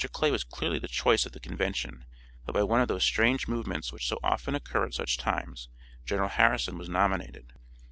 Clay 0.13 0.31
was 0.31 0.43
clearly 0.43 0.79
the 0.79 0.87
choice 0.87 1.27
of 1.27 1.31
the 1.31 1.39
convention, 1.39 2.05
but 2.43 2.53
by 2.53 2.63
one 2.63 2.81
of 2.81 2.87
those 2.87 3.03
strange 3.03 3.47
movements 3.47 3.93
which 3.93 4.07
so 4.07 4.17
often 4.23 4.55
occur 4.55 4.85
at 4.87 4.95
such 4.95 5.15
times 5.15 5.69
General 6.07 6.29
Harrison 6.29 6.75
was 6.75 6.89
nominated. 6.89 7.53